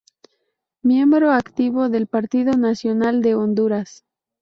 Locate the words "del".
1.89-2.07